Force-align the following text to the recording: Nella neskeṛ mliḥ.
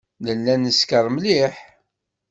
Nella 0.25 0.55
neskeṛ 0.57 1.05
mliḥ. 1.15 1.55